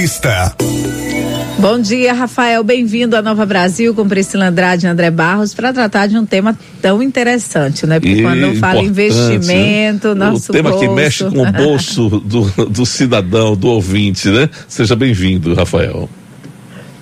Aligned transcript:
Entrevista. 0.00 0.56
Bom 1.58 1.78
dia, 1.78 2.14
Rafael. 2.14 2.64
Bem-vindo 2.64 3.14
à 3.16 3.20
Nova 3.20 3.44
Brasil 3.44 3.94
com 3.94 4.08
Priscila 4.08 4.46
Andrade 4.46 4.86
e 4.86 4.88
André 4.88 5.10
Barros 5.10 5.52
para 5.52 5.74
tratar 5.74 6.06
de 6.06 6.16
um 6.16 6.24
tema 6.24 6.56
tão 6.80 7.02
interessante, 7.02 7.86
né? 7.86 8.00
Porque 8.00 8.14
e 8.14 8.22
quando 8.22 8.56
fala 8.56 8.80
investimento, 8.80 10.14
né? 10.14 10.30
nosso 10.30 10.52
O 10.52 10.54
tema 10.54 10.70
bolso... 10.70 10.88
que 10.88 10.94
mexe 10.94 11.24
com 11.24 11.42
o 11.42 11.52
bolso 11.52 12.08
do, 12.08 12.66
do 12.66 12.86
cidadão, 12.86 13.54
do 13.54 13.68
ouvinte, 13.68 14.30
né? 14.30 14.48
Seja 14.66 14.96
bem-vindo, 14.96 15.52
Rafael. 15.52 16.08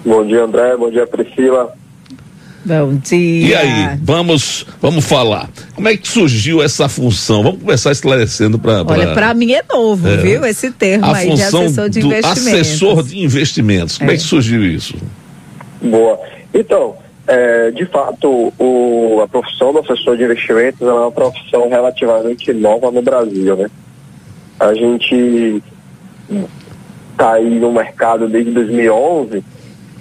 Bom 0.05 0.27
dia, 0.27 0.43
André. 0.43 0.77
Bom 0.77 0.91
dia, 0.91 1.07
Priscila. 1.07 1.73
Bom 2.69 2.97
dia. 2.97 3.49
E 3.49 3.55
aí, 3.55 3.99
vamos, 4.03 4.67
vamos 4.79 5.03
falar. 5.07 5.49
Como 5.75 5.89
é 5.89 5.97
que 5.97 6.07
surgiu 6.07 6.63
essa 6.63 6.87
função? 6.87 7.43
Vamos 7.43 7.63
começar 7.63 7.91
esclarecendo 7.93 8.59
para. 8.59 8.85
Pra... 8.85 8.95
Olha, 8.95 9.15
para 9.15 9.33
mim 9.33 9.53
é 9.53 9.63
novo, 9.73 10.07
é, 10.07 10.19
viu? 10.19 10.45
Esse 10.45 10.71
termo 10.71 11.07
a 11.07 11.17
aí 11.17 11.31
função 11.31 11.61
de 11.61 11.67
assessor 11.67 11.89
de 11.89 12.01
do 12.01 12.07
investimentos. 12.09 12.61
Assessor 12.61 13.03
de 13.05 13.19
investimentos. 13.19 13.97
Como 13.97 14.11
é, 14.11 14.15
é 14.15 14.17
que 14.19 14.23
surgiu 14.23 14.63
isso? 14.63 14.95
Boa. 15.81 16.21
Então, 16.53 16.97
é, 17.27 17.71
de 17.71 17.87
fato, 17.87 18.53
o, 18.59 19.23
a 19.25 19.29
profissão 19.29 19.73
do 19.73 19.79
assessor 19.79 20.19
de 20.19 20.25
investimentos 20.25 20.87
é 20.87 20.93
uma 20.93 21.11
profissão 21.11 21.71
relativamente 21.71 22.53
nova 22.53 22.91
no 22.91 23.01
Brasil, 23.01 23.57
né? 23.57 23.71
A 24.61 24.75
gente 24.75 25.63
está 27.13 27.33
aí 27.33 27.59
no 27.59 27.73
mercado 27.73 28.29
desde 28.29 28.51
2011 28.51 29.43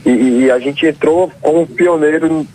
e, 0.06 0.10
e, 0.10 0.52
a 0.52 0.60
gente 0.60 0.86
entrou 0.86 1.32
como 1.42 1.66
pioneiro 1.66 2.46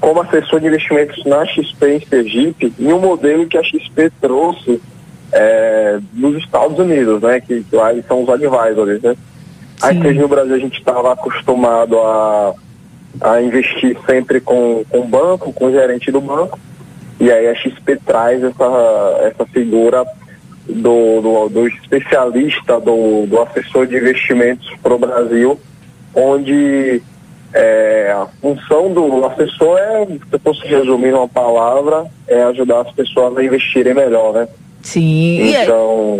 como 0.00 0.20
assessor 0.20 0.60
de 0.60 0.66
investimentos 0.66 1.24
na 1.24 1.44
XP 1.46 1.94
em 1.94 2.06
Sergipe, 2.06 2.72
em 2.78 2.92
um 2.92 3.00
modelo 3.00 3.46
que 3.46 3.58
a 3.58 3.62
XP 3.62 4.10
trouxe 4.20 4.80
é, 5.32 5.98
nos 6.12 6.36
Estados 6.42 6.78
Unidos, 6.78 7.22
né? 7.22 7.40
Que, 7.40 7.64
lá 7.72 7.90
são 8.06 8.22
os 8.22 8.28
advisors, 8.28 9.02
né? 9.02 9.16
Aí 9.82 10.14
no 10.14 10.28
Brasil 10.28 10.54
a 10.54 10.58
gente 10.58 10.78
estava 10.78 11.12
acostumado 11.12 11.98
a, 11.98 12.54
a 13.20 13.42
investir 13.42 13.96
sempre 14.06 14.40
com, 14.40 14.84
com 14.88 15.00
o 15.00 15.04
banco, 15.04 15.52
com 15.52 15.66
o 15.66 15.72
gerente 15.72 16.10
do 16.10 16.20
banco, 16.20 16.58
e 17.20 17.30
aí 17.30 17.48
a 17.48 17.54
XP 17.54 17.98
traz 18.04 18.42
essa, 18.42 19.20
essa 19.22 19.46
figura 19.46 20.04
do, 20.68 21.20
do, 21.20 21.48
do 21.48 21.68
especialista, 21.68 22.80
do, 22.80 23.26
do 23.26 23.40
assessor 23.42 23.86
de 23.86 23.96
investimentos 23.96 24.68
para 24.82 24.94
o 24.94 24.98
Brasil, 24.98 25.60
onde 26.14 27.02
é, 27.52 28.12
a 28.12 28.26
função 28.40 28.92
do 28.92 29.24
assessor 29.26 29.78
é, 29.78 30.06
se 30.06 30.20
eu 30.32 30.38
fosse 30.40 30.66
resumir 30.66 31.14
uma 31.14 31.28
palavra, 31.28 32.06
é 32.26 32.42
ajudar 32.44 32.82
as 32.82 32.92
pessoas 32.92 33.36
a 33.36 33.44
investirem 33.44 33.94
melhor, 33.94 34.32
né? 34.32 34.48
Sim. 34.82 35.54
Então. 35.54 36.18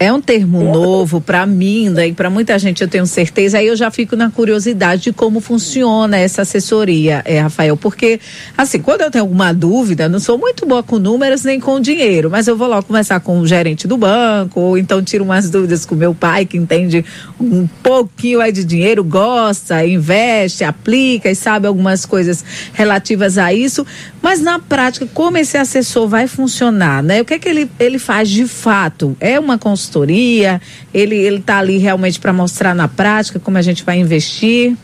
É 0.00 0.12
um 0.12 0.20
termo 0.20 0.62
novo 0.62 1.20
para 1.20 1.44
mim 1.44 1.88
né, 1.88 2.06
e 2.06 2.12
para 2.12 2.30
muita 2.30 2.56
gente, 2.56 2.82
eu 2.82 2.88
tenho 2.88 3.04
certeza. 3.04 3.58
Aí 3.58 3.66
eu 3.66 3.74
já 3.74 3.90
fico 3.90 4.14
na 4.14 4.30
curiosidade 4.30 5.02
de 5.02 5.12
como 5.12 5.40
funciona 5.40 6.16
essa 6.16 6.42
assessoria, 6.42 7.20
é, 7.24 7.40
Rafael. 7.40 7.76
Porque, 7.76 8.20
assim, 8.56 8.78
quando 8.78 9.00
eu 9.00 9.10
tenho 9.10 9.24
alguma 9.24 9.52
dúvida, 9.52 10.08
não 10.08 10.20
sou 10.20 10.38
muito 10.38 10.64
boa 10.64 10.84
com 10.84 11.00
números 11.00 11.42
nem 11.42 11.58
com 11.58 11.80
dinheiro, 11.80 12.30
mas 12.30 12.46
eu 12.46 12.56
vou 12.56 12.68
lá 12.68 12.80
conversar 12.80 13.18
com 13.18 13.40
o 13.40 13.46
gerente 13.46 13.88
do 13.88 13.96
banco, 13.96 14.60
ou 14.60 14.78
então 14.78 15.02
tiro 15.02 15.24
umas 15.24 15.50
dúvidas 15.50 15.84
com 15.84 15.96
meu 15.96 16.14
pai, 16.14 16.46
que 16.46 16.56
entende 16.56 17.04
um 17.40 17.66
pouquinho 17.82 18.40
aí 18.40 18.52
de 18.52 18.62
dinheiro, 18.62 19.02
gosta, 19.02 19.84
investe, 19.84 20.62
aplica 20.62 21.28
e 21.28 21.34
sabe 21.34 21.66
algumas 21.66 22.06
coisas 22.06 22.44
relativas 22.72 23.36
a 23.36 23.52
isso. 23.52 23.84
Mas 24.22 24.40
na 24.40 24.60
prática, 24.60 25.08
como 25.12 25.38
esse 25.38 25.56
assessor 25.56 26.06
vai 26.06 26.28
funcionar, 26.28 27.02
né? 27.02 27.20
O 27.20 27.24
que 27.24 27.34
é 27.34 27.38
que 27.38 27.48
ele, 27.48 27.68
ele 27.80 27.98
faz 27.98 28.28
de 28.28 28.46
fato? 28.46 29.16
É 29.18 29.40
uma 29.40 29.58
consulta 29.58 29.87
consultoria? 29.88 30.60
Ele 30.92 31.16
ele 31.16 31.38
está 31.38 31.58
ali 31.58 31.78
realmente 31.78 32.20
para 32.20 32.32
mostrar 32.32 32.74
na 32.74 32.86
prática 32.86 33.40
como 33.40 33.58
a 33.58 33.62
gente 33.62 33.84
vai 33.84 33.98
investir? 33.98 34.76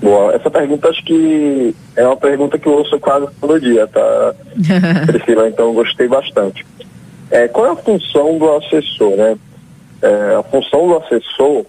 Boa, 0.00 0.32
essa 0.34 0.50
pergunta 0.50 0.88
acho 0.88 1.04
que 1.04 1.74
é 1.96 2.06
uma 2.06 2.16
pergunta 2.16 2.58
que 2.58 2.66
eu 2.66 2.72
ouço 2.72 2.98
quase 3.00 3.26
todo 3.40 3.60
dia, 3.60 3.86
tá, 3.86 4.34
Priscila? 5.06 5.48
Então 5.48 5.72
gostei 5.74 6.08
bastante. 6.08 6.64
É, 7.30 7.48
qual 7.48 7.66
é 7.66 7.70
a 7.70 7.76
função 7.76 8.38
do 8.38 8.56
assessor, 8.56 9.16
né? 9.16 9.36
É, 10.00 10.36
a 10.36 10.42
função 10.44 10.86
do 10.86 10.96
assessor, 10.96 11.66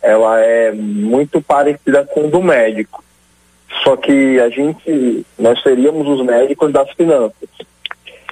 ela 0.00 0.40
é 0.40 0.72
muito 0.72 1.42
parecida 1.42 2.04
com 2.04 2.30
do 2.30 2.40
médico. 2.40 3.04
Só 3.82 3.96
que 3.96 4.40
a 4.40 4.48
gente, 4.48 5.26
nós 5.38 5.60
seríamos 5.62 6.08
os 6.08 6.24
médicos 6.24 6.72
das 6.72 6.90
finanças. 6.92 7.48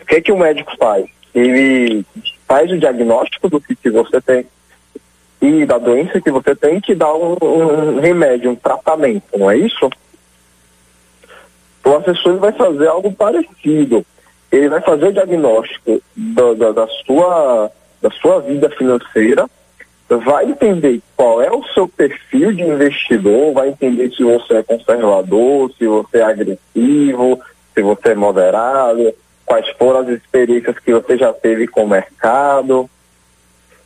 O 0.01 0.07
que, 0.07 0.15
é 0.17 0.21
que 0.21 0.33
o 0.33 0.39
médico 0.39 0.73
faz? 0.79 1.05
Ele 1.35 2.05
faz 2.47 2.71
o 2.71 2.79
diagnóstico 2.79 3.49
do 3.49 3.61
que, 3.61 3.75
que 3.75 3.91
você 3.91 4.21
tem 4.21 4.47
e 5.45 5.67
da 5.67 5.77
doença 5.77 6.21
que 6.21 6.31
você 6.31 6.55
tem 6.55 6.81
que 6.81 6.95
dá 6.95 7.13
um, 7.15 7.37
um 7.43 8.01
remédio, 8.01 8.51
um 8.51 8.57
tratamento, 8.57 9.39
não 9.39 9.51
é 9.51 9.59
isso? 9.59 9.91
O 11.85 11.91
assessor 11.97 12.39
vai 12.39 12.53
fazer 12.53 12.89
algo 12.89 13.13
parecido. 13.13 14.05
Ele 14.51 14.69
vai 14.69 14.81
fazer 14.81 15.09
o 15.09 15.13
diagnóstico 15.13 16.01
da, 16.17 16.55
da, 16.55 16.73
da, 16.73 16.89
sua, 17.05 17.71
da 18.01 18.11
sua 18.11 18.41
vida 18.41 18.71
financeira, 18.71 19.47
vai 20.09 20.47
entender 20.47 21.01
qual 21.17 21.43
é 21.43 21.51
o 21.51 21.65
seu 21.75 21.89
perfil 21.89 22.53
de 22.53 22.63
investidor, 22.63 23.53
vai 23.53 23.69
entender 23.69 24.11
se 24.13 24.23
você 24.23 24.55
é 24.55 24.63
conservador, 24.63 25.73
se 25.77 25.87
você 25.87 26.19
é 26.19 26.23
agressivo, 26.23 27.41
se 27.75 27.83
você 27.83 28.11
é 28.11 28.15
moderado, 28.15 29.13
quais 29.45 29.69
foram 29.79 30.01
as 30.01 30.09
experiências 30.09 30.79
que 30.79 30.93
você 30.93 31.17
já 31.17 31.33
teve 31.33 31.67
com 31.67 31.85
o 31.85 31.89
mercado, 31.89 32.89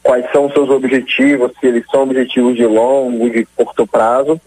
quais 0.02 0.30
são 0.32 0.46
os 0.46 0.52
seus 0.52 0.70
objetivos, 0.70 1.52
se 1.60 1.66
eles 1.66 1.84
são 1.90 2.02
objetivos 2.02 2.56
de 2.56 2.66
longo, 2.66 3.28
de 3.28 3.44
curto 3.56 3.86
prazo. 3.86 4.40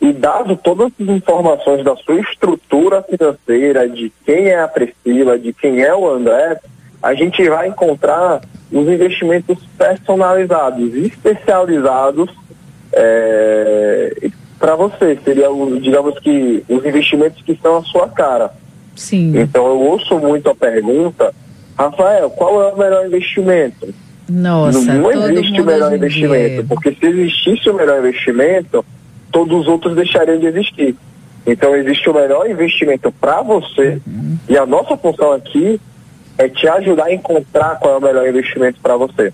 E 0.00 0.12
dado 0.12 0.56
todas 0.56 0.90
as 1.00 1.08
informações 1.08 1.84
da 1.84 1.94
sua 1.96 2.20
estrutura 2.20 3.02
financeira, 3.02 3.88
de 3.88 4.12
quem 4.26 4.48
é 4.48 4.60
a 4.60 4.66
Priscila, 4.66 5.38
de 5.38 5.52
quem 5.52 5.80
é 5.80 5.94
o 5.94 6.08
André, 6.10 6.58
a 7.00 7.14
gente 7.14 7.48
vai 7.48 7.68
encontrar 7.68 8.40
os 8.70 8.88
investimentos 8.88 9.58
personalizados, 9.78 10.94
especializados 10.94 12.30
é, 12.92 14.28
para 14.58 14.74
você. 14.74 15.18
Seria, 15.24 15.48
digamos 15.80 16.18
que, 16.18 16.64
os 16.68 16.84
investimentos 16.84 17.42
que 17.42 17.58
são 17.62 17.78
a 17.78 17.82
sua 17.82 18.08
cara. 18.08 18.52
Sim. 18.94 19.38
Então 19.38 19.66
eu 19.66 19.80
ouço 19.80 20.18
muito 20.18 20.50
a 20.50 20.54
pergunta, 20.54 21.34
Rafael, 21.76 22.30
qual 22.30 22.62
é 22.62 22.72
o 22.72 22.78
melhor 22.78 23.06
investimento? 23.06 23.94
Nossa, 24.28 24.94
não, 24.94 25.10
não 25.10 25.30
existe 25.30 25.60
o 25.60 25.64
melhor 25.64 25.94
investimento, 25.94 26.64
porque 26.68 26.92
se 26.92 27.06
existisse 27.06 27.68
o 27.68 27.74
melhor 27.74 27.98
investimento, 27.98 28.84
todos 29.30 29.60
os 29.60 29.68
outros 29.68 29.94
deixariam 29.94 30.38
de 30.38 30.46
existir. 30.46 30.96
Então 31.46 31.74
existe 31.74 32.08
o 32.08 32.14
melhor 32.14 32.48
investimento 32.48 33.10
para 33.12 33.42
você 33.42 34.00
uhum. 34.06 34.38
e 34.48 34.56
a 34.56 34.64
nossa 34.64 34.96
função 34.96 35.32
aqui 35.32 35.80
é 36.38 36.48
te 36.48 36.68
ajudar 36.68 37.06
a 37.06 37.14
encontrar 37.14 37.78
qual 37.78 37.94
é 37.94 37.98
o 37.98 38.00
melhor 38.00 38.28
investimento 38.28 38.78
para 38.80 38.96
você. 38.96 39.32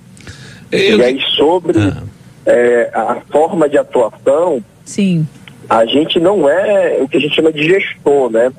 Eu... 0.72 0.98
E 0.98 1.04
aí 1.04 1.20
sobre 1.36 1.78
ah. 1.78 2.02
é, 2.46 2.90
a 2.94 3.18
forma 3.30 3.68
de 3.68 3.76
atuação, 3.76 4.62
sim, 4.84 5.26
a 5.68 5.84
gente 5.84 6.18
não 6.18 6.48
é 6.48 6.98
o 7.00 7.08
que 7.08 7.18
a 7.18 7.20
gente 7.20 7.34
chama 7.34 7.52
de 7.52 7.62
gestor, 7.62 8.30
né? 8.30 8.50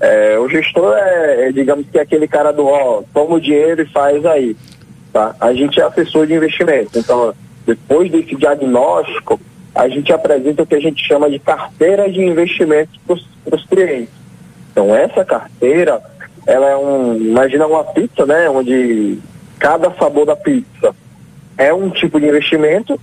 É, 0.00 0.38
o 0.38 0.48
gestor 0.48 0.94
é, 0.96 1.48
é, 1.48 1.52
digamos 1.52 1.86
que 1.90 1.98
é 1.98 2.02
aquele 2.02 2.26
cara 2.26 2.52
do, 2.52 2.66
ó, 2.66 3.02
toma 3.12 3.36
o 3.36 3.40
dinheiro 3.40 3.82
e 3.82 3.86
faz 3.86 4.24
aí. 4.26 4.56
Tá? 5.12 5.34
A 5.40 5.52
gente 5.52 5.80
é 5.80 5.84
assessor 5.84 6.26
de 6.26 6.34
investimento. 6.34 6.98
Então, 6.98 7.34
depois 7.64 8.10
desse 8.10 8.34
diagnóstico, 8.34 9.40
a 9.74 9.88
gente 9.88 10.12
apresenta 10.12 10.62
o 10.62 10.66
que 10.66 10.74
a 10.74 10.80
gente 10.80 11.04
chama 11.06 11.30
de 11.30 11.38
carteira 11.38 12.10
de 12.10 12.20
investimentos 12.20 13.00
para 13.44 13.56
os 13.56 13.66
clientes. 13.66 14.12
Então, 14.70 14.94
essa 14.94 15.24
carteira, 15.24 16.00
ela 16.46 16.68
é 16.68 16.76
um, 16.76 17.16
imagina 17.16 17.66
uma 17.66 17.84
pizza, 17.84 18.26
né, 18.26 18.48
onde 18.50 19.18
cada 19.58 19.90
sabor 19.92 20.26
da 20.26 20.36
pizza 20.36 20.94
é 21.56 21.72
um 21.72 21.90
tipo 21.90 22.20
de 22.20 22.26
investimento 22.26 23.00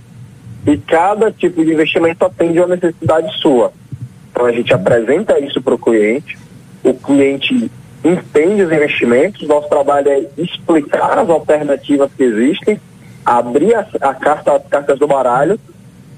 e 0.66 0.76
cada 0.76 1.32
tipo 1.32 1.64
de 1.64 1.72
investimento 1.72 2.24
atende 2.24 2.58
a 2.58 2.66
uma 2.66 2.76
necessidade 2.76 3.32
sua. 3.40 3.72
Então, 4.30 4.46
a 4.46 4.52
gente 4.52 4.72
apresenta 4.72 5.38
isso 5.40 5.60
para 5.60 5.74
o 5.74 5.78
cliente, 5.78 6.38
o 6.82 6.94
cliente 6.94 7.70
entende 8.04 8.62
os 8.62 8.72
investimentos, 8.72 9.46
nosso 9.46 9.68
trabalho 9.68 10.08
é 10.08 10.26
explicar 10.36 11.18
as 11.18 11.30
alternativas 11.30 12.10
que 12.16 12.24
existem, 12.24 12.80
abrir 13.24 13.74
a, 13.74 13.86
a 14.00 14.14
carta, 14.14 14.52
as 14.52 14.66
cartas 14.66 14.98
do 14.98 15.06
baralho 15.06 15.58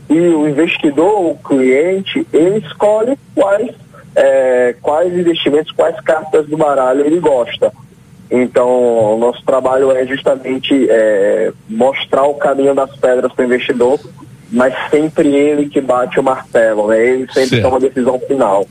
e 0.09 0.19
o 0.19 0.49
investidor, 0.49 1.31
o 1.31 1.37
cliente, 1.37 2.27
ele 2.33 2.59
escolhe 2.59 3.19
quais, 3.35 3.71
é, 4.15 4.75
quais 4.81 5.13
investimentos, 5.13 5.73
quais 5.73 5.99
cartas 6.01 6.47
do 6.47 6.57
baralho 6.57 7.05
ele 7.05 7.21
gosta. 7.21 7.73
Então, 8.31 9.15
o 9.15 9.19
nosso 9.19 9.45
trabalho 9.45 9.93
é 9.93 10.07
justamente 10.07 10.89
é, 10.91 11.53
mostrar 11.69 12.25
o 12.25 12.35
caminho 12.35 12.75
das 12.75 12.95
pedras 12.97 13.33
para 13.33 13.43
o 13.43 13.47
investidor, 13.47 14.01
mas 14.51 14.75
sempre 14.91 15.29
ele 15.29 15.69
que 15.69 15.81
bate 15.81 16.19
o 16.19 16.23
martelo, 16.23 16.89
né? 16.89 17.07
ele 17.07 17.27
sempre 17.33 17.51
certo. 17.51 17.63
toma 17.63 17.77
a 17.77 17.81
decisão 17.81 18.19
final. 18.21 18.67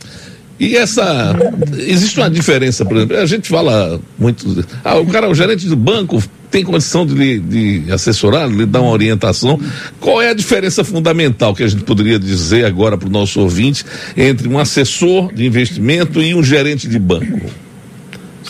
E 0.59 0.77
essa. 0.77 1.35
Existe 1.77 2.19
uma 2.19 2.29
diferença, 2.29 2.85
por 2.85 2.97
exemplo, 2.97 3.17
a 3.17 3.25
gente 3.25 3.49
fala 3.49 3.99
muito. 4.17 4.65
Ah, 4.83 4.97
o 4.97 5.05
cara, 5.07 5.29
o 5.29 5.35
gerente 5.35 5.67
do 5.67 5.75
banco 5.75 6.21
tem 6.51 6.63
condição 6.63 7.05
de 7.05 7.15
lhe 7.15 7.39
de 7.39 7.91
assessorar, 7.91 8.47
lhe 8.47 8.65
dar 8.65 8.81
uma 8.81 8.91
orientação. 8.91 9.59
Qual 9.99 10.21
é 10.21 10.29
a 10.29 10.33
diferença 10.33 10.83
fundamental 10.83 11.55
que 11.55 11.63
a 11.63 11.67
gente 11.67 11.83
poderia 11.83 12.19
dizer 12.19 12.65
agora 12.65 12.97
para 12.97 13.07
o 13.07 13.11
nosso 13.11 13.41
ouvinte 13.41 13.83
entre 14.15 14.47
um 14.47 14.59
assessor 14.59 15.33
de 15.33 15.45
investimento 15.45 16.21
e 16.21 16.35
um 16.35 16.43
gerente 16.43 16.87
de 16.87 16.99
banco? 16.99 17.49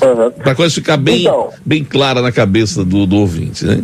Uhum. 0.01 0.31
Para 0.31 0.51
a 0.51 0.55
coisa 0.55 0.73
ficar 0.73 0.97
bem, 0.97 1.21
então, 1.21 1.49
bem 1.65 1.83
clara 1.83 2.21
na 2.21 2.31
cabeça 2.31 2.83
do, 2.83 3.05
do 3.05 3.15
ouvinte, 3.15 3.65
né? 3.65 3.83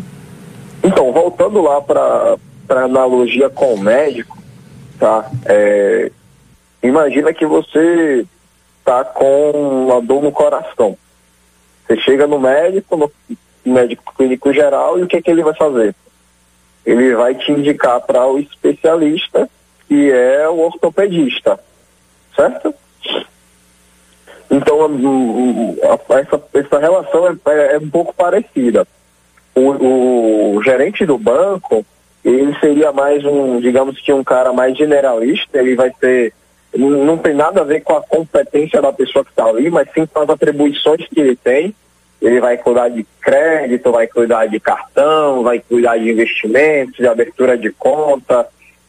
Então, 0.84 1.14
voltando 1.14 1.62
lá 1.62 1.82
para 1.82 2.36
a 2.70 2.84
analogia 2.84 3.50
com 3.50 3.76
o 3.76 3.80
médico, 3.80 4.38
tá? 5.00 5.30
É, 5.46 6.12
imagina 6.82 7.34
que 7.34 7.46
você 7.46 8.26
tá 8.84 9.04
com 9.04 9.52
uma 9.86 10.02
dor 10.02 10.24
no 10.24 10.32
coração. 10.32 10.98
Você 11.86 12.00
chega 12.02 12.28
no 12.28 12.40
médico, 12.40 12.96
no 12.96 13.12
médico 13.74 14.14
clínico 14.16 14.54
geral, 14.54 15.00
e 15.00 15.04
o 15.04 15.08
que, 15.08 15.18
é 15.18 15.22
que 15.22 15.32
ele 15.32 15.44
vai 15.44 15.56
fazer? 15.56 15.96
Ele 16.86 17.16
vai 17.16 17.36
te 17.36 17.52
indicar 17.52 18.02
para 18.02 18.26
o 18.26 18.40
especialista, 18.40 19.50
que 19.88 20.12
é 20.12 20.48
o 20.48 20.60
ortopedista, 20.60 21.60
certo? 22.36 22.74
Então, 24.50 24.80
essa, 26.10 26.42
essa 26.54 26.80
relação 26.80 27.28
é, 27.28 27.52
é, 27.52 27.76
é 27.76 27.78
um 27.78 27.90
pouco 27.90 28.14
parecida. 28.14 28.88
O, 29.54 30.56
o, 30.56 30.64
gerente 30.64 31.06
do 31.06 31.18
banco, 31.18 31.86
ele 32.26 32.58
seria 32.60 32.92
mais 32.92 33.24
um, 33.24 33.60
digamos 33.60 34.00
que 34.00 34.12
um 34.12 34.24
cara 34.24 34.52
mais 34.52 34.76
generalista, 34.76 35.60
ele 35.60 35.76
vai 35.76 35.92
ter, 35.92 36.34
não 36.76 37.18
tem 37.18 37.34
nada 37.34 37.62
a 37.62 37.64
ver 37.64 37.82
com 37.82 37.94
a 37.94 38.02
competência 38.02 38.82
da 38.82 38.92
pessoa 38.94 39.26
que 39.26 39.32
está 39.32 39.46
ali, 39.46 39.70
mas 39.70 39.88
sim 39.94 40.06
com 40.06 40.20
as 40.20 40.30
atribuições 40.30 41.08
que 41.08 41.20
ele 41.20 41.36
tem. 41.36 41.74
Ele 42.22 42.40
vai 42.40 42.58
cuidar 42.58 42.90
de 42.90 43.06
crédito, 43.22 43.92
vai 43.92 44.06
cuidar 44.06 44.46
de 44.46 44.60
cartão, 44.60 45.42
vai 45.42 45.60
cuidar 45.60 45.98
de 45.98 46.12
investimentos, 46.12 46.98
de 46.98 47.08
abertura 47.08 47.58
de 47.58 47.72
conta. 47.72 48.46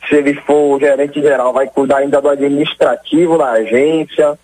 Se 0.09 0.17
ele 0.17 0.35
for 0.35 0.81
gerente 0.81 1.21
geral, 1.21 1.53
vai 1.53 1.69
cuidar 1.69 1.99
ainda 1.99 2.21
do 2.21 2.29
administrativo 2.29 3.39
da 3.39 3.53
agência 3.53 4.37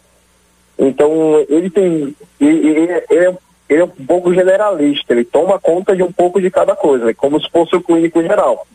então, 0.78 1.44
ele 1.48 1.70
tem. 1.70 2.14
Ele, 2.40 2.68
ele, 2.68 2.92
é, 2.92 3.04
ele, 3.10 3.36
é 3.68 3.84
um 3.84 3.88
pouco 3.88 4.34
generalista, 4.34 5.12
ele 5.12 5.24
toma 5.24 5.58
conta 5.58 5.96
de 5.96 6.02
um 6.02 6.12
pouco 6.12 6.40
de 6.40 6.50
cada 6.50 6.76
coisa, 6.76 7.10
é 7.10 7.14
como 7.14 7.40
se 7.40 7.50
fosse 7.50 7.74
o 7.74 7.80
clínico 7.80 8.22
geral. 8.22 8.66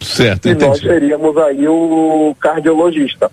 Certo, 0.00 0.46
e 0.46 0.52
entendi. 0.52 0.66
nós 0.66 0.78
seríamos 0.78 1.36
aí 1.36 1.68
o 1.68 2.34
cardiologista, 2.40 3.30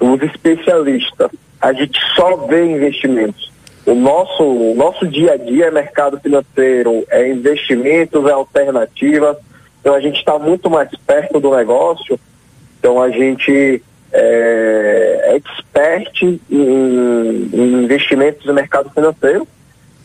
os 0.00 0.22
especialistas. 0.22 1.30
A 1.60 1.72
gente 1.72 1.98
só 2.14 2.36
vê 2.46 2.64
investimentos. 2.64 3.50
O 3.84 3.94
nosso, 3.94 4.42
o 4.42 4.74
nosso 4.74 5.06
dia 5.06 5.32
a 5.32 5.36
dia 5.36 5.66
é 5.66 5.70
mercado 5.70 6.18
financeiro, 6.20 7.04
é 7.08 7.28
investimentos, 7.28 8.26
é 8.26 8.32
alternativas. 8.32 9.36
Então 9.80 9.94
a 9.94 10.00
gente 10.00 10.18
está 10.18 10.38
muito 10.38 10.68
mais 10.68 10.90
perto 11.06 11.38
do 11.38 11.54
negócio. 11.54 12.18
Então 12.78 13.00
a 13.00 13.10
gente 13.10 13.82
é, 14.12 15.36
expert 15.36 16.22
em, 16.22 16.40
em 16.50 17.84
investimentos 17.84 18.44
no 18.44 18.54
mercado 18.54 18.90
financeiro 18.90 19.46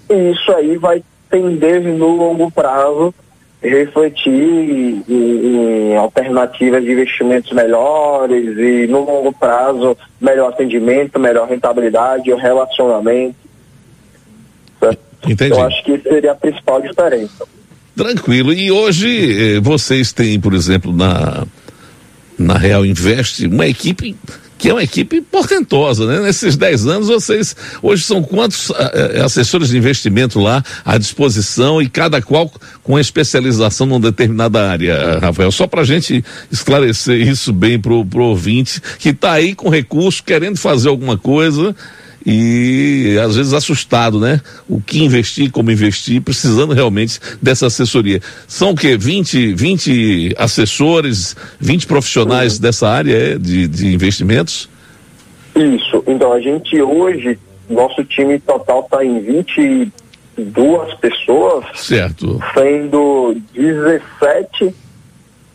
e 0.10 0.32
isso 0.32 0.52
aí 0.52 0.78
vai 0.78 1.04
tender 1.30 1.82
no 1.82 2.16
longo 2.16 2.52
prazo 2.52 3.14
refletir 3.62 4.32
em, 4.32 5.04
em, 5.08 5.96
alternativas 5.96 6.84
de 6.84 6.92
investimentos 6.92 7.52
melhores 7.52 8.58
e 8.58 8.88
no 8.88 9.06
longo 9.06 9.32
prazo 9.34 9.96
melhor 10.20 10.50
atendimento, 10.50 11.20
melhor 11.20 11.48
rentabilidade, 11.48 12.32
o 12.32 12.38
relacionamento. 12.38 13.36
Entendi. 15.28 15.52
Eu 15.52 15.62
acho 15.62 15.84
que 15.84 16.00
seria 16.00 16.32
a 16.32 16.36
principal 16.36 16.82
diferença. 16.82 17.46
Tranquilo. 17.96 18.52
E 18.52 18.72
hoje 18.72 19.58
eh, 19.58 19.60
vocês 19.60 20.12
têm, 20.12 20.40
por 20.40 20.56
exemplo, 20.56 20.92
na 20.92 21.46
na 22.42 22.58
Real 22.58 22.86
Invest, 22.86 23.46
uma 23.46 23.68
equipe 23.68 24.16
que 24.62 24.70
é 24.70 24.74
uma 24.74 24.84
equipe 24.84 25.22
portentosa, 25.22 26.06
né? 26.06 26.20
Nesses 26.20 26.56
10 26.56 26.86
anos, 26.86 27.08
vocês 27.08 27.56
hoje 27.82 28.04
são 28.04 28.22
quantos 28.22 28.70
uh, 28.70 28.76
assessores 29.26 29.70
de 29.70 29.78
investimento 29.78 30.40
lá 30.40 30.64
à 30.86 31.00
disposição 31.00 31.82
e 31.82 31.90
cada 31.90 32.22
qual 32.22 32.54
com 32.84 33.00
especialização 33.00 33.88
numa 33.88 34.00
determinada 34.00 34.70
área, 34.70 35.18
Rafael? 35.20 35.52
Só 35.52 35.66
para 35.66 35.82
a 35.82 35.84
gente 35.84 36.24
esclarecer 36.52 37.28
isso 37.28 37.52
bem 37.52 37.80
pro, 37.80 38.06
pro 38.06 38.24
ouvinte 38.26 38.80
que 39.00 39.10
está 39.10 39.32
aí 39.32 39.56
com 39.56 39.68
recurso, 39.68 40.24
querendo 40.24 40.58
fazer 40.58 40.90
alguma 40.90 41.18
coisa 41.18 41.76
e 42.26 43.18
às 43.24 43.36
vezes 43.36 43.54
assustado, 43.54 44.20
né? 44.20 44.42
O 44.70 44.80
que 44.80 45.04
investir, 45.04 45.52
como 45.52 45.72
investir, 45.72 46.22
precisando 46.22 46.74
realmente 46.74 47.20
dessa 47.42 47.68
assessoria. 47.68 48.22
São 48.48 48.72
o 48.72 48.76
quê? 48.76 48.98
20, 48.98 49.54
20 49.54 50.36
assessores, 50.38 51.36
20 51.60 51.88
profissionais 51.88 52.56
uhum. 52.56 52.62
dessa 52.62 52.88
área 52.88 53.16
é, 53.16 53.38
de, 53.38 53.68
de 53.68 53.94
investimentos? 53.94 54.70
Isso. 55.56 56.04
Então 56.08 56.32
a 56.32 56.40
gente 56.40 56.80
hoje, 56.82 57.38
nosso 57.70 58.04
time 58.04 58.40
total 58.40 58.82
está 58.82 59.04
em 59.04 59.20
22 59.20 60.94
pessoas. 60.96 61.66
Certo. 61.76 62.40
Sendo 62.54 63.36
17, 63.54 64.74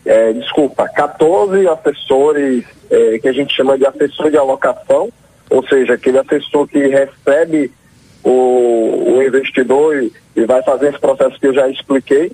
é, 0.05 0.33
desculpa, 0.33 0.87
14 0.89 1.67
assessores 1.67 2.63
é, 2.89 3.19
que 3.19 3.27
a 3.27 3.33
gente 3.33 3.55
chama 3.55 3.77
de 3.77 3.85
assessor 3.85 4.29
de 4.29 4.37
alocação 4.37 5.09
ou 5.49 5.65
seja, 5.67 5.93
aquele 5.93 6.19
assessor 6.19 6.67
que 6.67 6.79
recebe 6.87 7.71
o, 8.23 9.15
o 9.15 9.23
investidor 9.23 10.03
e, 10.03 10.11
e, 10.35 10.45
vai 10.45 10.61
fazer 10.63 10.89
esse 10.89 10.99
processo 10.99 11.39
que 11.39 11.47
eu 11.47 11.53
já 11.53 11.67
expliquei. 11.69 12.31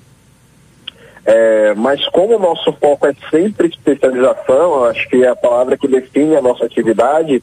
É, 1.25 1.73
mas 1.75 2.05
como 2.09 2.35
o 2.35 2.39
nosso 2.39 2.73
foco 2.73 3.07
é 3.07 3.13
sempre 3.29 3.67
especialização, 3.67 4.83
acho 4.85 5.07
que 5.07 5.23
é 5.23 5.29
a 5.29 5.35
palavra 5.35 5.77
que 5.77 5.87
define 5.87 6.35
a 6.35 6.41
nossa 6.41 6.65
atividade, 6.65 7.41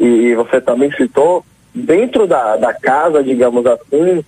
e, 0.00 0.04
e 0.04 0.34
você 0.34 0.60
também 0.60 0.90
citou, 0.92 1.44
dentro 1.74 2.26
da, 2.26 2.56
da 2.56 2.72
casa, 2.72 3.22
digamos 3.22 3.64
assim, 3.66 4.24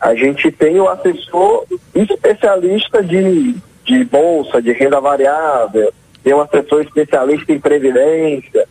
a 0.00 0.14
gente 0.14 0.50
tem 0.50 0.80
o 0.80 0.88
assessor 0.88 1.64
especialista 1.94 3.02
de, 3.02 3.56
de 3.84 4.04
bolsa, 4.04 4.60
de 4.60 4.72
renda 4.72 5.00
variável, 5.00 5.92
tem 6.22 6.34
um 6.34 6.40
assessor 6.40 6.82
especialista 6.82 7.52
em 7.52 7.60
previdência, 7.60 8.65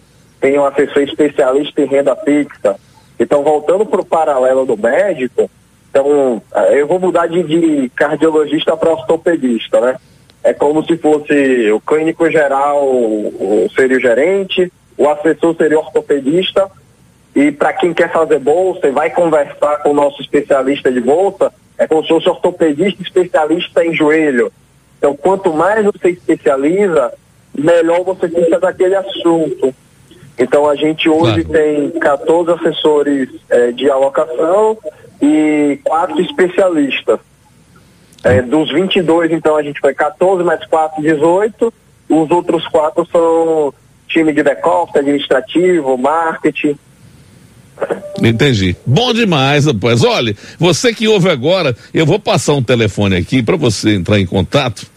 tem 0.46 0.60
um 0.60 0.66
assessor 0.66 1.02
especialista 1.02 1.82
em 1.82 1.88
renda 1.88 2.16
fixa. 2.18 2.76
Então, 3.20 3.42
voltando 3.42 3.84
para 3.84 4.00
o 4.00 4.06
paralelo 4.06 4.64
do 4.64 4.78
médico, 4.78 5.50
então, 5.90 6.40
eh, 6.54 6.82
eu 6.82 6.86
vou 6.86 7.00
mudar 7.00 7.26
de, 7.26 7.42
de 7.42 7.90
cardiologista 7.90 8.78
para 8.78 8.92
ortopedista, 8.92 9.82
né? 9.82 9.96
É 10.44 10.54
como 10.54 10.86
se 10.86 10.98
fosse 10.98 11.72
o 11.72 11.80
clínico 11.80 12.30
geral 12.30 12.88
seria 13.76 13.98
o 13.98 14.00
gerente, 14.00 14.72
o 14.96 15.10
assessor 15.10 15.56
seria 15.56 15.80
o 15.80 15.82
ortopedista, 15.82 16.70
e 17.36 17.52
para 17.52 17.74
quem 17.74 17.92
quer 17.92 18.12
fazer 18.12 18.38
bolsa 18.38 18.88
e 18.88 18.92
vai 18.92 19.10
conversar 19.10 19.78
com 19.82 19.90
o 19.90 19.96
nosso 19.96 20.22
especialista 20.22 20.92
de 20.92 21.02
bolsa, 21.02 21.52
é 21.76 21.88
como 21.88 22.04
se 22.04 22.10
fosse 22.10 22.30
ortopedista 22.30 23.02
especialista 23.02 23.84
em 23.84 23.96
joelho. 23.96 24.54
Então, 25.00 25.18
quanto 25.18 25.52
mais 25.52 25.84
você 25.84 26.10
especializa, 26.10 27.12
melhor 27.58 28.04
você 28.04 28.30
fica 28.30 28.60
daquele 28.60 28.94
assunto. 28.94 29.74
Então 30.38 30.70
a 30.70 30.76
gente 30.76 31.08
hoje 31.08 31.44
claro. 31.44 31.64
tem 31.64 31.90
14 31.92 32.52
assessores 32.52 33.30
é, 33.50 33.72
de 33.72 33.90
alocação 33.90 34.78
e 35.22 35.80
quatro 35.84 36.20
especialistas. 36.22 37.20
É, 38.24 38.42
dos 38.42 38.72
22, 38.74 39.32
então, 39.32 39.56
a 39.56 39.62
gente 39.62 39.80
foi 39.80 39.94
14 39.94 40.44
mais 40.44 40.66
4, 40.66 41.02
18. 41.02 41.72
Os 42.10 42.32
outros 42.32 42.68
quatro 42.68 43.08
são 43.12 43.72
time 44.08 44.34
de 44.34 44.42
back-office, 44.42 44.96
administrativo, 44.96 45.96
marketing. 45.96 46.76
Entendi. 48.24 48.76
Bom 48.86 49.14
demais, 49.14 49.66
rapaz. 49.68 50.04
Olha, 50.04 50.36
você 50.58 50.92
que 50.92 51.08
ouve 51.08 51.30
agora, 51.30 51.76
eu 51.94 52.06
vou 52.06 52.20
passar 52.20 52.54
um 52.54 52.64
telefone 52.64 53.16
aqui 53.16 53.44
para 53.44 53.58
você 53.58 53.94
entrar 53.94 54.20
em 54.20 54.26
contato 54.26 54.88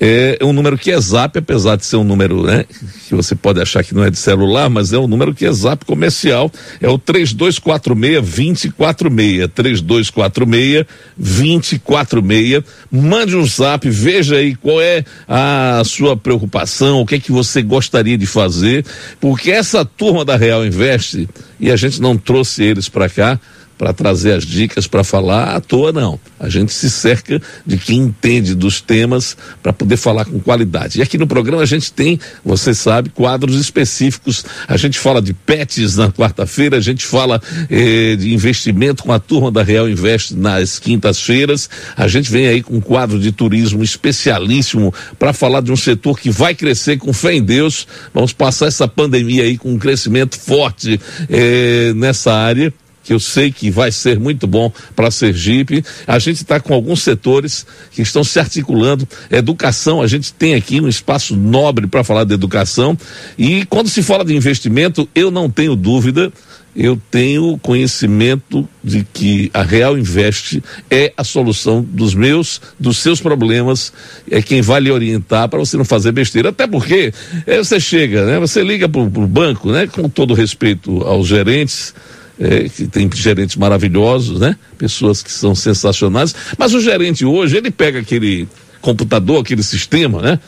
é 0.00 0.38
um 0.42 0.52
número 0.52 0.76
que 0.76 0.90
é 0.90 1.00
zap, 1.00 1.38
apesar 1.38 1.76
de 1.76 1.84
ser 1.84 1.96
um 1.96 2.04
número, 2.04 2.42
né, 2.42 2.64
que 3.08 3.14
você 3.14 3.34
pode 3.34 3.60
achar 3.60 3.84
que 3.84 3.94
não 3.94 4.04
é 4.04 4.10
de 4.10 4.18
celular, 4.18 4.68
mas 4.68 4.92
é 4.92 4.98
um 4.98 5.06
número 5.06 5.34
que 5.34 5.46
é 5.46 5.52
zap 5.52 5.84
comercial, 5.84 6.50
é 6.80 6.88
o 6.88 6.98
3246 6.98 8.20
2046, 8.20 9.48
3246 9.54 10.86
2046. 11.16 12.64
Mande 12.90 13.36
um 13.36 13.46
zap, 13.46 13.88
veja 13.88 14.36
aí 14.36 14.54
qual 14.54 14.80
é 14.80 15.04
a 15.28 15.82
sua 15.84 16.16
preocupação, 16.16 17.00
o 17.00 17.06
que 17.06 17.16
é 17.16 17.20
que 17.20 17.32
você 17.32 17.62
gostaria 17.62 18.18
de 18.18 18.26
fazer, 18.26 18.84
porque 19.20 19.50
essa 19.50 19.84
turma 19.84 20.24
da 20.24 20.36
Real 20.36 20.66
Invest, 20.66 21.28
e 21.60 21.70
a 21.70 21.76
gente 21.76 22.00
não 22.00 22.16
trouxe 22.16 22.62
eles 22.62 22.88
para 22.88 23.08
cá, 23.08 23.40
para 23.76 23.92
trazer 23.92 24.32
as 24.32 24.44
dicas, 24.44 24.86
para 24.86 25.02
falar 25.02 25.56
à 25.56 25.60
toa, 25.60 25.92
não. 25.92 26.18
A 26.38 26.48
gente 26.48 26.72
se 26.72 26.90
cerca 26.90 27.40
de 27.66 27.76
quem 27.76 27.98
entende 27.98 28.54
dos 28.54 28.80
temas 28.80 29.36
para 29.62 29.72
poder 29.72 29.96
falar 29.96 30.24
com 30.24 30.38
qualidade. 30.38 30.98
E 30.98 31.02
aqui 31.02 31.18
no 31.18 31.26
programa 31.26 31.62
a 31.62 31.66
gente 31.66 31.92
tem, 31.92 32.18
você 32.44 32.74
sabe, 32.74 33.10
quadros 33.10 33.60
específicos. 33.60 34.44
A 34.68 34.76
gente 34.76 34.98
fala 34.98 35.20
de 35.20 35.32
pets 35.32 35.96
na 35.96 36.10
quarta-feira, 36.10 36.76
a 36.76 36.80
gente 36.80 37.04
fala 37.04 37.40
eh, 37.70 38.16
de 38.16 38.32
investimento 38.32 39.02
com 39.02 39.12
a 39.12 39.18
turma 39.18 39.50
da 39.50 39.62
Real 39.62 39.88
Invest 39.88 40.34
nas 40.34 40.78
quintas-feiras. 40.78 41.68
A 41.96 42.06
gente 42.06 42.30
vem 42.30 42.46
aí 42.46 42.62
com 42.62 42.76
um 42.76 42.80
quadro 42.80 43.18
de 43.18 43.32
turismo 43.32 43.82
especialíssimo 43.82 44.94
para 45.18 45.32
falar 45.32 45.60
de 45.60 45.72
um 45.72 45.76
setor 45.76 46.18
que 46.18 46.30
vai 46.30 46.54
crescer 46.54 46.98
com 46.98 47.12
fé 47.12 47.34
em 47.34 47.42
Deus. 47.42 47.86
Vamos 48.12 48.32
passar 48.32 48.66
essa 48.66 48.86
pandemia 48.86 49.42
aí 49.42 49.58
com 49.58 49.72
um 49.72 49.78
crescimento 49.78 50.38
forte 50.38 51.00
eh, 51.28 51.92
nessa 51.94 52.32
área 52.32 52.72
que 53.04 53.12
eu 53.12 53.20
sei 53.20 53.52
que 53.52 53.70
vai 53.70 53.92
ser 53.92 54.18
muito 54.18 54.46
bom 54.46 54.72
para 54.96 55.10
Sergipe. 55.10 55.84
A 56.06 56.18
gente 56.18 56.38
está 56.38 56.58
com 56.58 56.72
alguns 56.74 57.02
setores 57.02 57.66
que 57.92 58.02
estão 58.02 58.24
se 58.24 58.40
articulando. 58.40 59.06
Educação, 59.30 60.00
a 60.00 60.06
gente 60.06 60.32
tem 60.32 60.54
aqui 60.54 60.80
um 60.80 60.88
espaço 60.88 61.36
nobre 61.36 61.86
para 61.86 62.02
falar 62.02 62.24
de 62.24 62.34
educação. 62.34 62.96
E 63.38 63.64
quando 63.66 63.88
se 63.88 64.02
fala 64.02 64.24
de 64.24 64.34
investimento, 64.34 65.08
eu 65.14 65.30
não 65.30 65.50
tenho 65.50 65.76
dúvida. 65.76 66.32
Eu 66.76 67.00
tenho 67.08 67.56
conhecimento 67.58 68.68
de 68.82 69.06
que 69.12 69.48
a 69.54 69.62
Real 69.62 69.96
Investe 69.96 70.62
é 70.90 71.12
a 71.16 71.22
solução 71.22 71.86
dos 71.88 72.14
meus, 72.14 72.60
dos 72.80 72.98
seus 72.98 73.20
problemas, 73.20 73.92
é 74.28 74.42
quem 74.42 74.60
vai 74.60 74.80
lhe 74.80 74.90
orientar 74.90 75.48
para 75.48 75.60
você 75.60 75.76
não 75.76 75.84
fazer 75.84 76.10
besteira. 76.10 76.48
Até 76.48 76.66
porque 76.66 77.14
é, 77.46 77.58
você 77.58 77.78
chega, 77.78 78.26
né? 78.26 78.40
Você 78.40 78.64
liga 78.64 78.88
para 78.88 79.00
o 79.00 79.08
banco, 79.08 79.70
né? 79.70 79.86
Com 79.86 80.08
todo 80.08 80.34
respeito 80.34 81.02
aos 81.02 81.28
gerentes, 81.28 81.94
é, 82.38 82.68
que 82.68 82.86
tem 82.86 83.08
gerentes 83.14 83.56
maravilhosos, 83.56 84.40
né? 84.40 84.56
Pessoas 84.76 85.22
que 85.22 85.30
são 85.30 85.54
sensacionais. 85.54 86.34
Mas 86.58 86.74
o 86.74 86.80
gerente 86.80 87.24
hoje, 87.24 87.56
ele 87.56 87.70
pega 87.70 88.00
aquele 88.00 88.48
computador, 88.80 89.40
aquele 89.40 89.62
sistema, 89.62 90.20
né? 90.20 90.40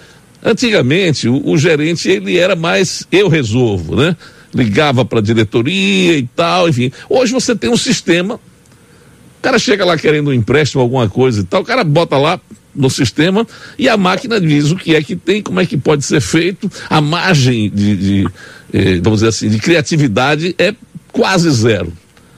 Antigamente, 0.44 1.28
o, 1.28 1.48
o 1.48 1.56
gerente, 1.56 2.08
ele 2.08 2.36
era 2.36 2.54
mais 2.54 3.06
eu 3.10 3.28
resolvo, 3.28 3.96
né? 3.96 4.16
Ligava 4.54 5.04
para 5.04 5.18
a 5.18 5.22
diretoria 5.22 6.16
e 6.18 6.28
tal, 6.34 6.68
enfim. 6.68 6.90
Hoje 7.08 7.32
você 7.32 7.54
tem 7.54 7.70
um 7.70 7.76
sistema, 7.76 8.34
o 8.34 9.42
cara 9.42 9.58
chega 9.58 9.84
lá 9.84 9.96
querendo 9.96 10.28
um 10.28 10.32
empréstimo, 10.32 10.82
alguma 10.82 11.08
coisa 11.08 11.40
e 11.40 11.44
tal, 11.44 11.62
o 11.62 11.64
cara 11.64 11.84
bota 11.84 12.16
lá, 12.16 12.40
no 12.76 12.90
sistema 12.90 13.46
e 13.78 13.88
a 13.88 13.96
máquina 13.96 14.40
diz 14.40 14.70
o 14.70 14.76
que 14.76 14.94
é 14.94 15.02
que 15.02 15.16
tem, 15.16 15.42
como 15.42 15.58
é 15.58 15.66
que 15.66 15.76
pode 15.76 16.04
ser 16.04 16.20
feito, 16.20 16.70
a 16.90 17.00
margem 17.00 17.70
de, 17.70 17.96
de 17.96 18.28
eh, 18.72 19.00
vamos 19.02 19.20
dizer 19.20 19.28
assim, 19.28 19.48
de 19.48 19.58
criatividade 19.58 20.54
é 20.58 20.74
quase 21.16 21.50
zero. 21.50 21.90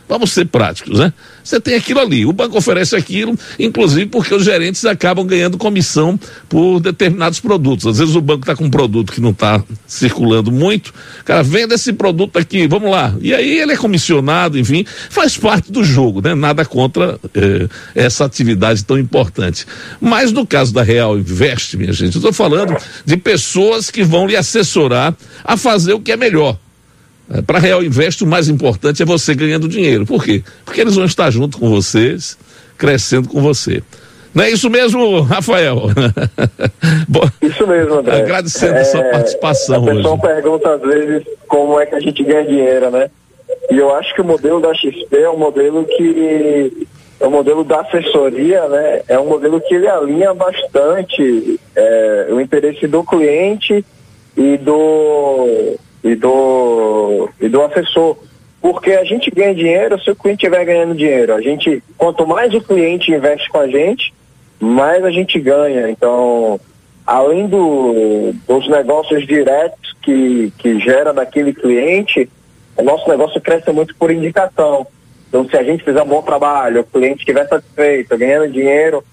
Vamos 0.09 0.33
ser 0.33 0.47
práticos, 0.47 1.01
né? 1.01 1.13
Você 1.45 1.61
tem 1.61 1.75
aquilo 1.75 2.01
ali, 2.01 2.25
o 2.25 2.33
banco 2.33 2.57
oferece 2.57 2.97
aquilo, 2.97 3.37
inclusive 3.59 4.07
porque 4.07 4.35
os 4.35 4.43
gerentes 4.43 4.85
acabam 4.87 5.27
ganhando 5.27 5.59
comissão 5.59 6.19
por 6.49 6.81
determinados 6.81 7.41
produtos. 7.41 7.87
Às 7.87 7.99
vezes 7.99 8.15
o 8.15 8.21
banco 8.23 8.41
está 8.41 8.57
com 8.57 8.65
um 8.65 8.71
produto 8.71 9.13
que 9.13 9.21
não 9.21 9.31
está 9.31 9.63
circulando 9.87 10.51
muito, 10.51 10.95
cara 11.27 11.43
vende 11.43 11.75
esse 11.75 11.93
produto 11.93 12.39
aqui, 12.39 12.67
vamos 12.67 12.91
lá. 12.91 13.15
E 13.21 13.35
aí 13.35 13.59
ele 13.59 13.73
é 13.73 13.77
comissionado, 13.77 14.59
enfim, 14.59 14.87
faz 15.11 15.37
parte 15.37 15.71
do 15.71 15.85
jogo, 15.85 16.23
né? 16.23 16.35
Nada 16.35 16.65
contra 16.65 17.19
eh, 17.35 17.69
essa 17.95 18.25
atividade 18.25 18.85
tão 18.85 18.99
importante. 18.99 19.67
Mas 20.01 20.33
no 20.33 20.47
caso 20.47 20.73
da 20.73 20.83
Real 20.83 21.19
Invest, 21.19 21.77
minha 21.77 21.93
gente, 21.93 22.15
eu 22.15 22.21
estou 22.21 22.33
falando 22.33 22.77
de 23.05 23.17
pessoas 23.19 23.91
que 23.91 24.03
vão 24.03 24.27
lhe 24.27 24.37
assessorar 24.37 25.15
a 25.45 25.57
fazer 25.57 25.93
o 25.93 26.01
que 26.01 26.13
é 26.13 26.17
melhor 26.17 26.57
é, 27.31 27.43
para 27.43 27.59
Real 27.59 27.83
Invest, 27.83 28.25
o 28.25 28.27
mais 28.27 28.49
importante 28.49 29.03
é 29.03 29.07
você 29.07 29.35
ganhando 29.35 29.69
dinheiro. 29.69 30.07
Por 30.07 30.25
quê? 30.25 30.43
Porque 30.65 30.81
eles 30.81 30.95
vão 30.95 31.05
estar 31.05 31.31
junto 31.31 31.59
com 31.59 31.69
vocês, 31.69 32.39
crescendo 32.77 33.29
com 33.29 33.41
você. 33.41 33.83
Não 34.35 34.45
é 34.45 34.51
isso 34.51 34.71
mesmo, 34.71 35.21
Rafael? 35.23 35.83
Bom, 37.09 37.29
isso 37.43 37.67
mesmo, 37.67 37.95
André. 37.95 38.23
Agradecendo 38.23 38.77
é, 38.77 38.81
a 38.81 38.85
sua 38.85 39.03
participação 39.05 39.89
a 39.89 39.95
pessoa 39.95 40.19
pergunta 40.19 40.75
às 40.75 40.81
vezes 40.81 41.25
como 41.47 41.81
é 41.81 41.87
que 41.87 41.95
a 41.95 42.01
gente 42.01 42.23
ganha 42.23 42.45
dinheiro, 42.45 42.91
né? 42.91 43.11
E 43.71 43.77
eu 43.77 43.95
acho 43.95 44.15
que 44.15 44.21
o 44.21 44.25
modelo 44.25 44.61
da 44.61 44.75
XP 44.75 45.09
é 45.17 45.31
um 45.31 45.39
modelo 45.39 45.85
que 45.85 46.87
é 47.21 47.27
um 47.27 47.31
modelo 47.31 47.65
da 47.65 47.81
assessoria, 47.81 48.69
né? 48.69 49.03
É 49.09 49.19
um 49.19 49.27
modelo 49.27 49.61
que 49.61 49.75
ele 49.75 49.89
alinha 49.89 50.33
bastante 50.35 51.59
é, 51.75 52.29
o 52.31 52.41
interesse 52.41 52.87
do 52.87 53.03
cliente 53.03 53.85
e 54.37 54.57
do 54.59 55.77
e 56.09 56.15
do, 56.15 57.29
e 57.41 57.49
do 57.49 57.63
assessor. 57.63 58.17
Porque 58.61 58.93
a 58.93 59.05
gente 59.05 59.31
ganha 59.31 59.55
dinheiro 59.55 60.01
se 60.03 60.11
o 60.11 60.17
cliente 60.17 60.45
estiver 60.45 60.65
ganhando 60.65 60.95
dinheiro. 60.95 61.35
A 61.35 61.41
gente, 61.41 61.83
quanto 61.97 62.27
mais 62.27 62.53
o 62.55 62.61
cliente 62.61 63.13
investe 63.13 63.49
com 63.51 63.59
a 63.59 63.69
gente, 63.69 64.13
mais 64.59 65.05
a 65.05 65.11
gente 65.11 65.39
ganha. 65.39 65.89
Então, 65.89 66.61
além 67.07 67.47
do, 67.47 68.33
dos 68.47 68.69
negócios 68.69 69.27
diretos 69.27 69.95
que, 70.03 70.53
que 70.59 70.81
gera 70.81 71.13
daquele 71.13 71.53
cliente, 71.53 72.29
o 72.77 72.83
nosso 72.83 73.09
negócio 73.09 73.41
cresce 73.41 73.71
muito 73.71 73.95
por 73.97 74.11
indicação. 74.11 74.87
Então, 75.29 75.49
se 75.49 75.57
a 75.57 75.63
gente 75.63 75.85
fizer 75.85 76.03
um 76.03 76.09
bom 76.09 76.23
trabalho, 76.23 76.81
o 76.81 76.85
cliente 76.85 77.21
estiver 77.21 77.47
satisfeito, 77.47 78.17
ganhando 78.17 78.51
dinheiro, 78.51 79.05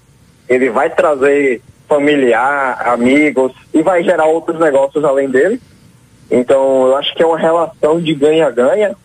ele 0.47 0.69
vai 0.69 0.89
trazer 0.89 1.61
familiar, 1.87 2.81
amigos 2.87 3.51
e 3.73 3.81
vai 3.83 4.03
gerar 4.03 4.25
outros 4.25 4.59
negócios 4.59 5.03
além 5.03 5.29
dele. 5.29 5.61
Então, 6.29 6.87
eu 6.87 6.95
acho 6.97 7.13
que 7.15 7.23
é 7.23 7.25
uma 7.25 7.37
relação 7.37 7.99
de 7.99 8.13
ganha-ganha. 8.13 8.95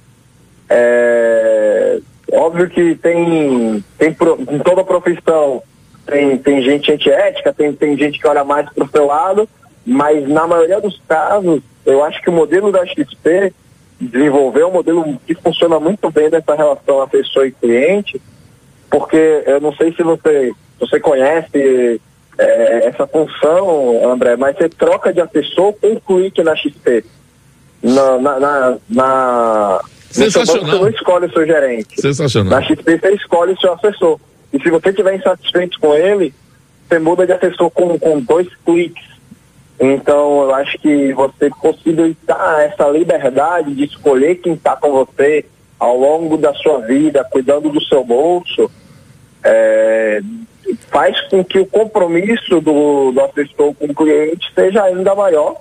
É, 0.68 1.98
óbvio 2.32 2.68
que 2.70 2.94
tem, 2.94 3.84
tem 3.98 4.16
em 4.48 4.58
toda 4.60 4.84
profissão 4.84 5.62
tem, 6.10 6.36
tem 6.38 6.62
gente 6.62 6.90
antiética, 6.90 7.52
tem, 7.52 7.72
tem 7.72 7.96
gente 7.96 8.18
que 8.18 8.26
olha 8.26 8.42
mais 8.42 8.68
para 8.70 8.84
o 8.84 8.88
seu 8.88 9.06
lado, 9.06 9.48
mas 9.86 10.28
na 10.28 10.46
maioria 10.46 10.80
dos 10.80 11.00
casos, 11.06 11.62
eu 11.86 12.02
acho 12.04 12.20
que 12.20 12.28
o 12.28 12.32
modelo 12.32 12.72
da 12.72 12.84
XP 12.84 13.52
desenvolveu 14.00 14.68
um 14.68 14.72
modelo 14.72 15.20
que 15.26 15.34
funciona 15.34 15.78
muito 15.78 16.10
bem 16.10 16.28
nessa 16.28 16.54
relação 16.54 17.00
a 17.00 17.06
pessoa 17.06 17.46
e 17.46 17.52
cliente, 17.52 18.20
porque 18.90 19.44
eu 19.46 19.60
não 19.60 19.72
sei 19.74 19.92
se 19.92 20.02
você, 20.02 20.52
você 20.80 20.98
conhece 20.98 22.00
é, 22.40 22.86
essa 22.86 23.06
função, 23.06 24.10
André, 24.10 24.36
mas 24.36 24.56
você 24.56 24.68
troca 24.68 25.12
de 25.12 25.20
assessor 25.20 25.74
com 25.74 25.88
um 25.88 26.00
clique 26.00 26.42
na 26.42 26.56
XP. 26.56 27.04
Na, 27.82 28.18
na, 28.18 28.40
na, 28.40 28.78
na 28.88 29.80
Sensacional. 30.10 30.66
Você 30.66 30.78
não 30.78 30.88
escolhe 30.88 31.26
o 31.26 31.32
seu 31.32 31.46
gerente. 31.46 32.00
Sensacional. 32.00 32.50
Na 32.50 32.62
XP 32.62 32.98
você 32.98 33.10
escolhe 33.12 33.52
o 33.52 33.60
seu 33.60 33.72
assessor. 33.74 34.18
E 34.52 34.60
se 34.60 34.70
você 34.70 34.88
estiver 34.88 35.14
insatisfeito 35.14 35.78
com 35.78 35.94
ele, 35.94 36.34
você 36.88 36.98
muda 36.98 37.26
de 37.26 37.32
assessor 37.32 37.70
com, 37.70 37.98
com 37.98 38.20
dois 38.20 38.48
cliques. 38.64 39.04
Então, 39.78 40.42
eu 40.42 40.54
acho 40.54 40.78
que 40.78 41.12
você 41.12 41.48
possibilitar 41.62 42.60
essa 42.60 42.88
liberdade 42.88 43.74
de 43.74 43.84
escolher 43.84 44.36
quem 44.36 44.54
está 44.54 44.76
com 44.76 44.90
você 44.90 45.46
ao 45.78 45.96
longo 45.96 46.36
da 46.36 46.52
sua 46.54 46.80
vida, 46.80 47.24
cuidando 47.24 47.70
do 47.70 47.82
seu 47.84 48.04
bolso, 48.04 48.70
é, 49.42 50.20
faz 50.90 51.20
com 51.28 51.44
que 51.44 51.58
o 51.58 51.66
compromisso 51.66 52.60
do, 52.60 53.12
do 53.12 53.20
assessor 53.20 53.74
com 53.74 53.86
o 53.86 53.94
cliente 53.94 54.52
seja 54.54 54.82
ainda 54.84 55.14
maior. 55.14 55.56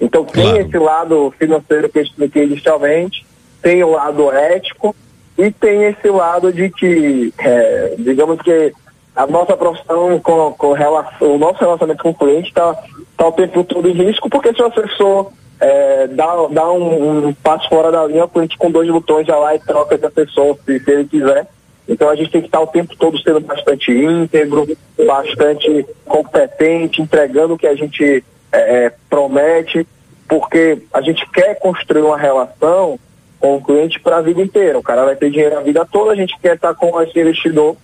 Então 0.00 0.24
tem 0.24 0.44
claro. 0.44 0.60
esse 0.60 0.78
lado 0.78 1.34
financeiro 1.38 1.88
que 1.88 1.98
eu 1.98 2.02
expliquei 2.02 2.44
inicialmente, 2.44 3.24
tem 3.62 3.82
o 3.82 3.92
lado 3.92 4.30
ético 4.32 4.94
e 5.38 5.50
tem 5.50 5.84
esse 5.84 6.08
lado 6.08 6.52
de 6.52 6.70
que, 6.70 7.32
é, 7.38 7.94
digamos 7.98 8.40
que 8.42 8.72
a 9.16 9.26
nossa 9.26 9.56
profissão 9.56 10.18
com, 10.20 10.52
com 10.52 10.72
relação, 10.72 11.34
o 11.34 11.38
nosso 11.38 11.60
relacionamento 11.60 12.02
com 12.02 12.10
o 12.10 12.14
cliente 12.14 12.48
está 12.48 12.76
tá 13.16 13.28
o 13.28 13.32
tempo 13.32 13.62
todo 13.64 13.88
em 13.88 13.92
risco, 13.92 14.28
porque 14.28 14.52
se 14.52 14.60
o 14.60 14.66
assessor 14.66 15.30
é, 15.60 16.08
dá, 16.08 16.34
dá 16.50 16.72
um, 16.72 17.28
um, 17.28 17.34
passo 17.34 17.68
fora 17.68 17.90
da 17.92 18.04
linha, 18.06 18.24
o 18.24 18.28
cliente 18.28 18.58
com 18.58 18.70
dois 18.70 18.90
botões 18.90 19.26
já 19.26 19.36
lá 19.36 19.54
e 19.54 19.60
troca 19.60 19.96
de 19.96 20.06
assessor 20.06 20.58
se, 20.64 20.80
se 20.80 20.90
ele 20.90 21.04
quiser. 21.04 21.46
Então 21.88 22.08
a 22.08 22.16
gente 22.16 22.30
tem 22.30 22.40
que 22.40 22.48
estar 22.48 22.60
o 22.60 22.66
tempo 22.66 22.96
todo 22.96 23.18
sendo 23.18 23.40
bastante 23.40 23.92
íntegro, 23.92 24.66
bastante 25.06 25.86
competente, 26.04 27.02
entregando 27.02 27.54
o 27.54 27.58
que 27.58 27.66
a 27.66 27.74
gente 27.74 28.24
é, 28.50 28.86
é, 28.86 28.92
promete, 29.08 29.86
porque 30.28 30.78
a 30.92 31.00
gente 31.00 31.28
quer 31.30 31.58
construir 31.58 32.02
uma 32.02 32.16
relação 32.16 32.98
com 33.38 33.56
o 33.56 33.62
cliente 33.62 34.00
para 34.00 34.16
a 34.16 34.22
vida 34.22 34.40
inteira. 34.40 34.78
O 34.78 34.82
cara 34.82 35.04
vai 35.04 35.16
ter 35.16 35.30
dinheiro 35.30 35.58
a 35.58 35.62
vida 35.62 35.84
toda, 35.84 36.12
a 36.12 36.16
gente 36.16 36.38
quer 36.40 36.54
estar 36.54 36.74
com 36.74 37.00
esse 37.02 37.18
investidor 37.18 37.76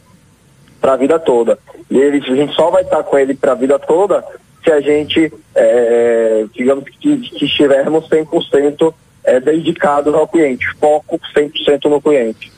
para 0.81 0.95
a 0.95 0.97
vida 0.97 1.19
toda. 1.19 1.59
E 1.91 1.99
ele, 1.99 2.19
a 2.19 2.37
gente 2.37 2.55
só 2.55 2.71
vai 2.71 2.83
estar 2.83 3.03
com 3.03 3.19
ele 3.19 3.35
para 3.35 3.53
a 3.53 3.57
vida 3.57 3.79
toda 3.79 4.25
se 4.65 4.71
a 4.71 4.81
gente, 4.81 5.33
é, 5.55 6.45
digamos 6.53 6.85
que, 6.85 7.17
que 7.19 7.45
estivermos 7.45 8.09
100% 8.09 8.95
é, 9.25 9.41
dedicados 9.41 10.15
ao 10.15 10.29
cliente, 10.29 10.67
foco 10.79 11.19
100% 11.35 11.89
no 11.89 12.01
cliente. 12.01 12.53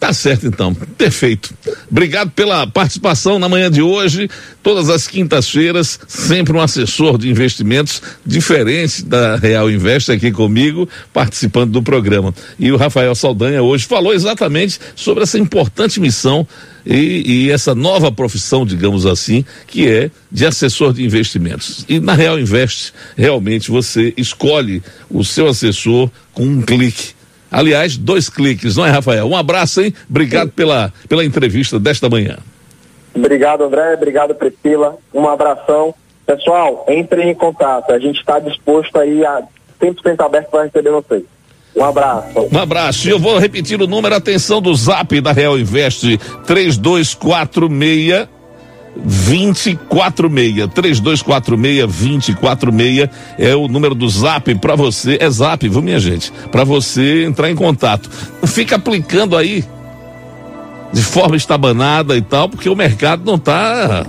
Tá 0.00 0.14
certo 0.14 0.46
então, 0.46 0.72
perfeito. 0.96 1.52
Obrigado 1.90 2.30
pela 2.30 2.66
participação 2.66 3.38
na 3.38 3.50
manhã 3.50 3.70
de 3.70 3.82
hoje. 3.82 4.30
Todas 4.62 4.88
as 4.88 5.06
quintas-feiras, 5.06 6.00
sempre 6.08 6.56
um 6.56 6.60
assessor 6.60 7.18
de 7.18 7.28
investimentos 7.28 8.00
diferente 8.24 9.04
da 9.04 9.36
Real 9.36 9.70
Invest 9.70 10.10
aqui 10.10 10.32
comigo, 10.32 10.88
participando 11.12 11.72
do 11.72 11.82
programa. 11.82 12.34
E 12.58 12.72
o 12.72 12.78
Rafael 12.78 13.14
Saldanha 13.14 13.62
hoje 13.62 13.84
falou 13.84 14.14
exatamente 14.14 14.80
sobre 14.96 15.22
essa 15.22 15.38
importante 15.38 16.00
missão 16.00 16.48
e, 16.86 17.44
e, 17.44 17.50
essa 17.50 17.74
nova 17.74 18.10
profissão, 18.10 18.64
digamos 18.64 19.04
assim, 19.04 19.44
que 19.66 19.86
é 19.86 20.10
de 20.32 20.46
assessor 20.46 20.94
de 20.94 21.04
investimentos. 21.04 21.84
E 21.86 22.00
na 22.00 22.14
Real 22.14 22.40
Invest, 22.40 22.94
realmente 23.18 23.70
você 23.70 24.14
escolhe 24.16 24.82
o 25.10 25.22
seu 25.22 25.46
assessor 25.46 26.10
com 26.32 26.46
um 26.46 26.62
clique 26.62 27.19
Aliás, 27.50 27.96
dois 27.96 28.28
cliques, 28.28 28.76
não 28.76 28.86
é, 28.86 28.90
Rafael? 28.90 29.26
Um 29.26 29.36
abraço, 29.36 29.80
hein? 29.80 29.92
Obrigado 30.08 30.50
pela, 30.50 30.92
pela 31.08 31.24
entrevista 31.24 31.78
desta 31.78 32.08
manhã. 32.08 32.36
Obrigado, 33.14 33.64
André. 33.64 33.94
Obrigado, 33.94 34.34
Priscila. 34.34 34.96
Um 35.12 35.28
abração. 35.28 35.94
Pessoal, 36.26 36.86
entrem 36.88 37.30
em 37.30 37.34
contato. 37.34 37.90
A 37.90 37.98
gente 37.98 38.20
está 38.20 38.38
disposto 38.38 38.96
aí 38.98 39.24
a 39.24 39.42
100% 39.80 40.24
aberto 40.24 40.50
para 40.50 40.64
receber 40.64 40.90
vocês. 40.90 41.24
Um 41.74 41.84
abraço. 41.84 42.48
Um 42.52 42.58
abraço. 42.58 43.08
E 43.08 43.10
eu 43.10 43.18
vou 43.18 43.38
repetir 43.38 43.80
o 43.80 43.86
número, 43.86 44.14
atenção 44.14 44.60
do 44.60 44.74
zap 44.74 45.20
da 45.20 45.32
Real 45.32 45.58
Invest, 45.58 46.18
3246 46.46 48.39
246 48.96 50.68
3246 50.74 51.86
246 51.86 53.08
é 53.38 53.54
o 53.54 53.68
número 53.68 53.94
do 53.94 54.08
Zap 54.08 54.54
para 54.56 54.74
você, 54.74 55.16
é 55.20 55.30
Zap, 55.30 55.68
viu 55.68 55.80
minha 55.80 56.00
gente? 56.00 56.32
Para 56.50 56.64
você 56.64 57.24
entrar 57.24 57.50
em 57.50 57.54
contato. 57.54 58.10
Não 58.40 58.48
fica 58.48 58.76
aplicando 58.76 59.36
aí 59.36 59.64
de 60.92 61.02
forma 61.02 61.36
estabanada 61.36 62.16
e 62.16 62.22
tal, 62.22 62.48
porque 62.48 62.68
o 62.68 62.76
mercado 62.76 63.22
não 63.24 63.38
tá 63.38 64.04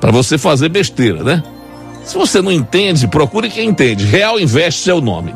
para 0.00 0.10
você 0.10 0.36
fazer 0.36 0.68
besteira, 0.68 1.22
né? 1.22 1.42
Se 2.04 2.16
você 2.16 2.40
não 2.42 2.50
entende, 2.50 3.06
procure 3.06 3.48
quem 3.48 3.68
entende. 3.68 4.04
Real 4.04 4.40
Invest 4.40 4.88
é 4.88 4.94
o 4.94 5.00
nome. 5.00 5.34